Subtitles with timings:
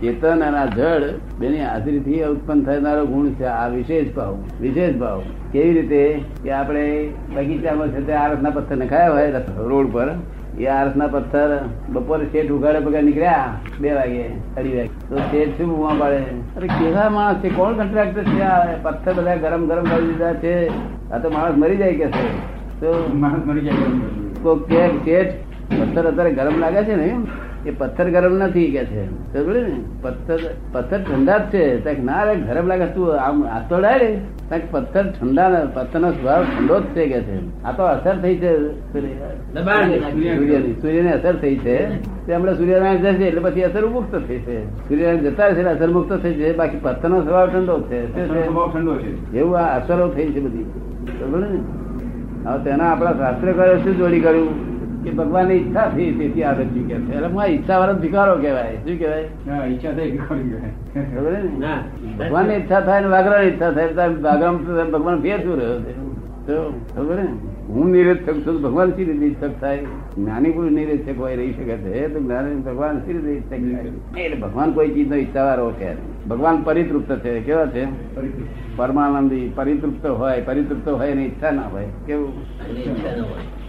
[0.00, 1.04] ચેતન અને બે જળ
[1.38, 3.44] બેની હાજરીથી ઉત્પન્ન થનારો ગુણ છે.
[3.44, 5.22] આ વિશેષ ભાવ વિશેષ ભાવ.
[5.52, 6.20] કેવી રીતે?
[6.42, 10.08] કે આપણે બગીચામાં છે તે આરસના પથ્થર નખાયા હોય રોડ પર.
[10.58, 14.22] એ આરસના પથ્થર બપોરે શેઠ ઉગાડે પગાર નીકળ્યા બે વાગે
[14.56, 14.88] અઢી વાગે.
[15.08, 16.16] તો શેઠ શું બૂમા પાડે?
[16.56, 17.48] અરે કેવા માણસ છે?
[17.48, 18.64] કોણ કોન્ટ્રાક્ટર છે આ?
[18.82, 20.68] પથ્થર બધા ગરમ ગરમ કરી દીધા છે.
[21.10, 22.28] આ તો માણસ મરી જાય કે છે?
[22.80, 23.74] તો માણસ મરી જાય.
[24.42, 25.34] તો કે શેઠ
[25.80, 27.16] પથ્થર અત્યારે ગરમ લાગે છે ને?
[27.66, 29.06] એ પથ્થર ગરમ નથી કે છે.
[29.06, 29.80] ને?
[30.02, 30.38] પથ્થર
[30.72, 31.80] પથ્થર ઠંડા જ છે.
[31.84, 34.18] તો ના રે ગરમ લાગે તું આમ આતોડાય રે.
[34.50, 37.62] તો પથ્થર ઠંડા પથ્થર નો સ્વભાવ ઠંડો જ છે કે છે.
[37.62, 38.72] આ તો અસર થઈ છે.
[38.92, 42.02] સૂર્યની સૂર્યની અસર થઈ છે.
[42.26, 44.88] તે હમણાં સૂર્યનારાયણ જશે એટલે પછી અસર મુક્ત થઈ છે.
[44.88, 46.56] સૂર્યનારાયણ જતા રહેશે અસર મુક્ત થઈ છે.
[46.56, 48.26] બાકી પથ્થર નો ઠંડો જ છે.
[48.28, 49.38] સ્વભાવ ઠંડો છે.
[49.38, 50.62] એવું આ અસરો થઈ છે બધી.
[50.62, 51.60] બરોબર ને?
[52.48, 54.65] હવે તેના આપણા શાસ્ત્ર કરે શું જોડી કર્યું?
[55.06, 57.14] કે ભગવાનની ઈચ્છા થઈ તેથી આ રચ્યું કે છે.
[57.14, 58.76] એટલે હું ઈચ્છા વાળો ભિકારો કહેવાય.
[58.84, 59.66] શું કહેવાય?
[59.72, 61.50] ઈચ્છા થઈ કે કહેવાય.
[62.20, 62.54] ભગવાન ને?
[62.54, 65.92] ઈચ્છા થાય ને વાગરાની ઈચ્છા થાય તો ભગવાન ફેર શું રહ્યો છે?
[66.46, 66.56] તો
[66.96, 67.28] ખબર ને?
[67.68, 69.78] હું નિરક્ષક છું ભગવાન સી રીતે ઈચ્છક થાય?
[70.16, 74.72] જ્ઞાની પુરુષ નિરક્ષક હોય રહી શકે છે તો જ્ઞાની ભગવાન સી રીતે ઈચ્છક એટલે ભગવાન
[74.72, 75.90] કોઈ ચીજ નો ઈચ્છાવાળો છે
[76.28, 77.84] ભગવાન પરિતૃપ્ત છે કેવા છે?
[78.76, 82.32] પરમાનંદી પરિતૃપ્ત હોય પરિતૃપ્ત હોય એની ઈચ્છા ના હોય કેવું?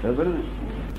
[0.01, 0.41] ખબર ને?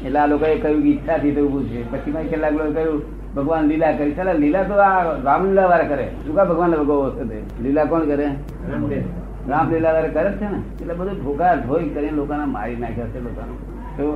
[0.06, 1.80] એટલે આ લોકોએ કહ્યું કે ઈચ્છાથી તો ઉભું છે.
[1.92, 2.98] પછી મેં કેટલાક લોકો કહ્યું
[3.34, 4.12] ભગવાન લીલા કરી.
[4.12, 6.06] ચાલે લીલા તો આ રામલીલા વાળા કરે.
[6.26, 7.62] શું કા ભગવાન ભગવો છે?
[7.62, 8.28] લીલા કોણ કરે?
[9.48, 9.92] રામલીલા.
[9.92, 10.60] વાળા કરે છે ને?
[10.80, 13.54] એટલે બધું ઠોકા ઠોઈ કરીને લોકોને મારી નાખ્યા છે લોકોને
[13.96, 14.06] તો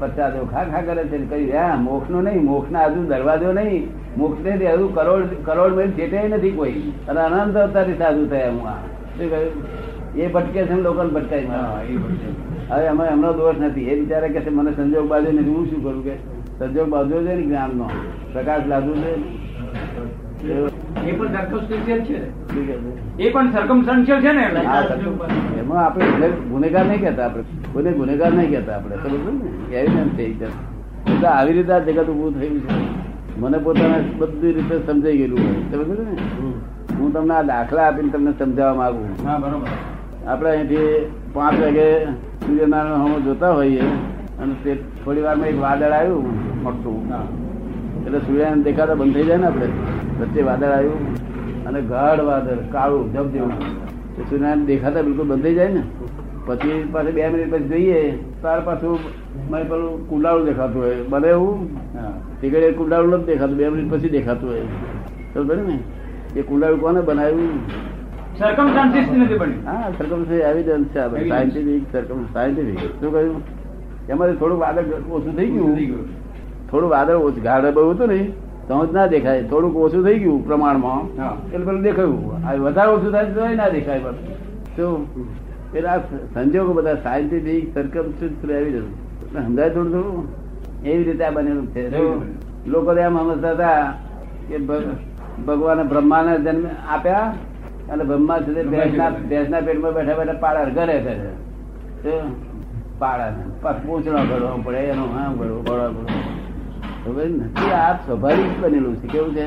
[0.00, 0.32] પચાસ.
[0.52, 3.88] ખા ખા કરે છે કઈ હા મોક્ષ નો નહીં મોક્ષ ના હજુ દરવાજો નહીં.
[4.16, 6.76] મોક્ષ ને હજુ કરોડ કરોડ મેલ જેટે નથી કોઈ.
[7.08, 8.76] અને અનંત અવતારી સાધુ થયા હું આ.
[9.16, 9.52] શું કહ્યું?
[10.16, 10.82] એ ભટકે છે ને
[11.14, 11.46] ભટકાય.
[12.70, 13.84] હવે અમે એમનો દોષ નથી.
[13.84, 16.04] એ બિચારા કે મને સંજોગ બાજુ નથી હું શું કરું?
[16.04, 16.14] કે
[16.58, 17.90] સંજોગ બાજુ છે ને જ્ઞાન નો
[18.32, 19.12] પ્રકાશ લાદુ છે
[26.50, 27.42] ગુનેગાર નહીં કેતા આપડે
[27.72, 28.96] કોઈને ગુનેગાર નહીં કેતા આપડે
[31.06, 33.40] સમજો આવી રીતે જગત ઉભું થયું છે.
[33.40, 35.84] મને પોતાને બધી રીતે સમજાઈ ગયેલું હોય.
[35.84, 36.14] સમજો ને?
[36.98, 39.93] હું તમને આ દાખલા આપીને તમને સમજાવવા માંગુ હા બરોબર.
[40.26, 41.86] આપણે અહીંથી પાંચ વાગે
[42.44, 43.88] સૂર્યનારાયણ હમો જોતા હોઈએ
[44.42, 46.28] અને તે થોડી વારમાં એક વાદળ આવ્યું
[46.62, 46.98] મોટું.
[48.06, 49.68] એટલે સૂર્યનારાયણ દેખાતા બંધ થઈ જાય ને આપણે?
[50.20, 51.02] વચ્ચે વાદળ આવ્યું
[51.66, 53.52] અને ગાઢ વાદળ કાળું જબ જેવું
[54.28, 55.82] સૂર્યનારાયણ દેખાતા બિલકુલ બંધ થઈ જાય ને?
[56.46, 58.00] પછી પાસે બે મિનિટ પછી જોઈએ
[58.42, 58.98] તાર પાછું
[59.50, 61.02] મને પેલું કુંડાળું દેખાતું હોય.
[61.08, 61.58] બને એવું.
[62.38, 64.66] ટીકડે કુંડાળું નથી દેખાતું બે મિનિટ પછી દેખાતું હોય.
[65.34, 65.78] ખબર ને?
[66.36, 67.60] એ કુંડાળું કોને બનાવ્યું?
[68.40, 73.42] Circumstances નથી બની હા સરકમ એવિડન્સ છે આપણે સાયન્ટિફિક સરકમ સાયન્ટિફિક શું કહ્યું?
[74.08, 75.78] એમાંથી થોડું વાદળ ઓછું થઈ ગયું.
[76.70, 77.42] થોડું વાદળ ઓછું.
[77.42, 78.32] ગાઢ બહુ હતું ને
[79.08, 79.42] દેખાય.
[79.42, 81.14] થોડુંક ઓછું થઈ ગયું પ્રમાણમાં.
[81.52, 82.46] એટલે પેલું દેખાયું.
[82.46, 84.12] આ વધારે ઓછું થાય તો ના દેખાય પણ.
[84.76, 85.06] શું
[85.74, 85.98] એટલે આ
[86.34, 90.28] સંજોગો બધા સાયન્ટિફિક સરકમ એવિડન્સ સમજાય થોડું થોડું?
[90.84, 91.98] એવી રીતે આ બનેલું છે.
[92.66, 93.94] લોકો એમ સમજતા હતા
[94.48, 97.34] કે ભગ- ભગવાને બ્રહ્માને જન્મ આપ્યા.
[97.92, 101.30] અને બ્રહ્મા સુધી ભેંસના ભેંસના પેટમાં બેઠા બેઠા પાડા ઘરે કરે
[102.02, 102.24] શું?
[102.98, 106.06] પાડાને પાછું પૂંછડો કરવો પડે એનો હા કરવો બળો
[107.04, 107.72] કરવો ને?
[107.72, 109.06] આ સ્વાભાવિક બનેલું છે.
[109.08, 109.46] કેવું છે?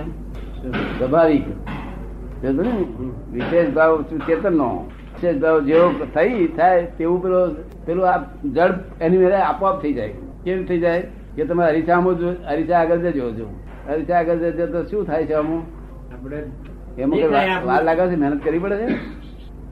[0.97, 1.43] સ્વાભાવિક.
[3.33, 4.69] વિશેષ ભાવ શું ચેતનનો?
[5.13, 7.55] વિશેષ ભાવ જેવો થઈ થાય તેવું પેલો
[7.85, 10.13] પેલું આ જડ એની મેળે આપોઆપ થઈ જાય.
[10.43, 11.07] કેવું થઈ જાય?
[11.35, 13.45] કે તમે હરીસામાં જો અરીસા આગળ જજો
[13.89, 15.63] હરીસા આગળ જજો તો શું થાય છે અમુક
[16.13, 16.39] આપણે
[16.97, 18.88] એમાં કઈ વાર- લાગે છે મહેનત કરવી પડે છે?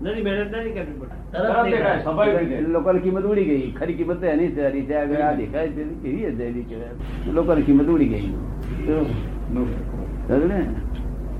[0.01, 2.55] નથી મહેનત નથી કરવી પડે તરત દેખાય, સ્વાભાવિક રીતે.
[2.55, 3.71] એટલે લોકોની કિંમત ઉડી ગઈ.
[3.71, 7.61] ખરી કિંમત તો એની છે અરીસા આગળ આ દેખાય છે કેવી હશે એની કહેવાય લોકોની
[7.61, 8.33] કિંમત ઉડી ગઈ.
[10.47, 10.65] ને?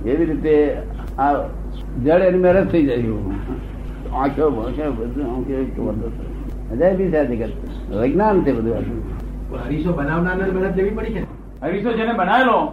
[0.09, 0.77] એવી રીતે
[1.19, 1.33] આ
[2.03, 2.97] જળ એની મહેનત થઈ જાય.
[2.97, 3.35] આખો
[4.13, 6.71] આંખો ભાષો બધું છે.
[6.71, 7.49] અજાયબી છે જગત.
[7.95, 8.79] વિજ્ઞાન છે બધું આ.
[9.65, 11.25] હરીશો બનાવનારને મહેનત લેવી પડી છે ને
[11.61, 12.71] હરીશો જેને બનાવેલો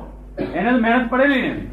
[0.55, 1.67] એને મહેનત પડેલી ને.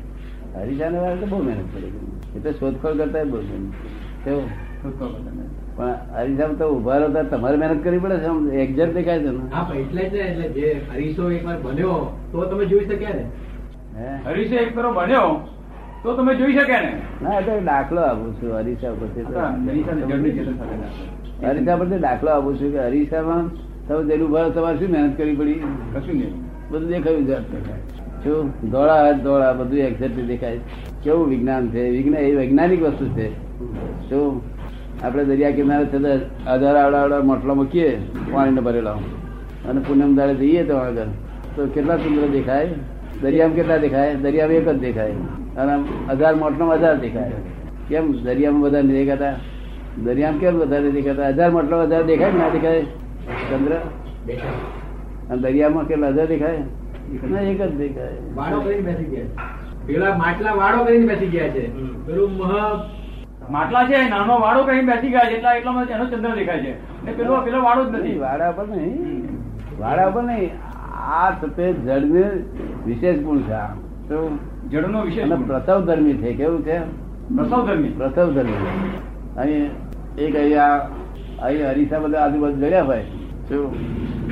[0.55, 1.87] હરીશાને વાળા તો બહુ મહેનત કરે
[2.35, 3.73] એ તો શોધખોળ કરતા બહુ મહેનત
[4.23, 4.47] કેવું?
[5.77, 8.17] પણ હરીશામાં તો ઊભા રહો તમારે મહેનત કરવી પડે
[8.49, 9.43] છે એક્ઝેક્ટ દેખાય છે ને?
[9.75, 11.95] એટલે જ એટલે જે હરીશો એકવાર બન્યો
[12.31, 13.25] તો તમે જોઈ શક્યા ને?
[14.25, 15.29] હરીશો એક તરફ બન્યો
[16.03, 16.91] તો તમે જોઈ શક્યા ને?
[17.21, 19.23] ના એ તો દાખલો આપું છું હરીશા પછી
[21.43, 23.45] હરીશા પરથી દાખલો આપું છું કે હરીશામાં
[23.87, 25.59] તમે જેનું ઊભા તમારે શું મહેનત કરવી પડી?
[25.93, 26.33] કશું નહીં.
[26.71, 27.37] બધું દેખાયું છે
[28.23, 30.59] શું ધોળા ધોળા બધું એક્ઝેક્ટલી દેખાય.
[31.03, 31.89] કેવું વિજ્ઞાન છે?
[31.89, 33.33] વિજ્ઞાન એ વૈજ્ઞાનિક વસ્તુ છે.
[34.09, 34.41] શું
[35.03, 35.97] આપણે દરિયા કિનારે છે
[36.45, 38.01] હજાર આવડા આવડા મોટલા મૂકીએ
[38.33, 38.91] પાણીને ભરેલા.
[39.69, 41.05] અને પૂનમ દાડે જઈએ તો આગળ.
[41.55, 42.69] તો કેટલા ચંદ્ર દેખાય?
[43.21, 44.15] દરિયામાં કેટલા દેખાય?
[44.15, 45.11] દરિયામાં એક જ દેખાય.
[45.57, 47.31] અને હજાર મોટનો હજાર દેખાય.
[47.89, 48.11] કેમ?
[48.11, 49.33] દરિયામાં બધા નથી દેખાતા.
[50.03, 51.27] દરિયામાં કેમ વધારે દેખાતા?
[51.27, 52.81] હજાર મોટલો હજાર દેખાય ના દેખાય?
[53.49, 53.75] ચંદ્ર?
[55.29, 56.57] અને દરિયામાં કેટલા હજાર દેખાય?
[57.37, 59.35] એક જ દેખાય વાળો કરીને બેસી ગયા છે.
[59.85, 61.73] પેલા માટલા વાળો કરીને બેસી ગયા છે.
[62.05, 62.53] પેલું મહ
[63.49, 67.05] માટલા છે નાનો વાળો કઈ બેસી ગયા છે એટલા એટલામાં એનો ચંદ્ર દેખાય છે.
[67.05, 68.17] ને પેલો પેલો વાળો જ નથી.
[68.17, 69.27] વાડા પર નહીં.
[69.79, 70.51] વાડા પર નહીં.
[71.09, 72.23] આ સફેદ જળને
[72.85, 74.37] વિશેષ ગુણ છે તો?
[74.71, 76.79] જળનો વિશેષ અને પ્રસવ ધર્મી છે કેવું છે?
[77.35, 77.89] પ્રસવ ધર્મી.
[77.89, 78.57] પ્રસવ ધર્મી.
[79.37, 79.71] અહીં
[80.17, 80.89] એક અહીંયા
[81.43, 83.03] અહીં હરીસા બધા આજુબાજુ ગળ્યા હોય.
[83.49, 83.71] શું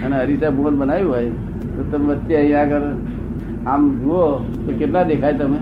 [0.05, 1.31] અને હરીસા ભુવન બનાવ્યું હોય.
[1.77, 2.81] તો તમે વચ્ચે અહીંયા આગળ
[3.67, 5.57] આમ જુઓ તો કેટલા દેખાય તમે?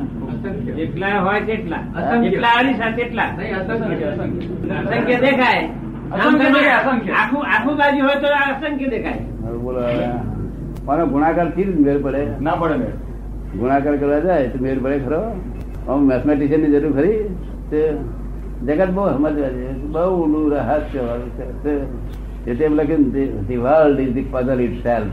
[0.59, 1.77] જેટલા હોય તેટલા.
[2.21, 4.69] જેટલા અરીસા તેટલા નહીં અસંખ્ય અસંખ્ય.
[4.69, 5.65] અસંખ્ય દેખાય.
[5.65, 7.11] આમ અસંખ્ય તમે દેખાય, અસંખ્ય.
[7.11, 9.19] આખું આખું બાજુ હોય તો અસંખ્ય દેખાય.
[9.53, 11.05] બોલો હવે.
[11.05, 12.27] ગુણાકારથી જ મેળ પડે?
[12.41, 12.89] ના પડે મેળ.
[13.57, 15.21] ગુણાકાર કરવા જાય તો મેળ પડે ખરો?
[15.93, 17.13] આમ મેથમેટિશિયનની જરૂર ખરી?
[17.69, 17.93] તે
[18.63, 19.71] જગત બહુ સમજવા છે.
[19.73, 21.63] બહુ ઊંડું રહસ્ય વાળું છે.
[21.63, 23.01] તે- એટલે એમ લખ્યું
[23.47, 25.11] the world is the puzzle itself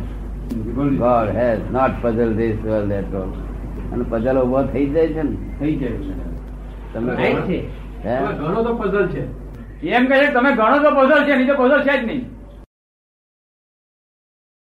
[0.50, 3.28] God has not puzzle this world at all
[3.92, 5.36] અને પઝલ ઊભો થઈ જાય છે ને?
[5.58, 6.14] થઈ જાય છે.
[6.92, 7.12] તમે
[7.46, 7.64] છે?
[8.38, 9.22] ઘણો તો પઝલ છે.
[9.82, 12.24] એમ કહે છે તમે ઘણો તો પઝલ છે નહીં તો પઝલ છે જ નહીં.